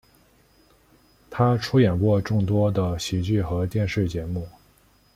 [1.29, 4.47] 他出演过众多的喜剧和电视节目。